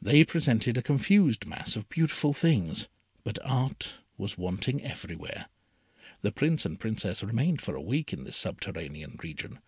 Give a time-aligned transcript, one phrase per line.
[0.00, 2.88] They presented a confused mass of beautiful things;
[3.24, 5.50] but art was wanting everywhere.
[6.22, 9.58] The Prince and Princess remained for a week in this subterranean region.